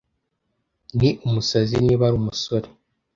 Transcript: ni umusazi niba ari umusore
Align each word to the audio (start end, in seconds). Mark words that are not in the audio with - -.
ni 0.97 1.09
umusazi 1.27 1.75
niba 1.85 2.03
ari 2.07 2.15
umusore 2.21 2.67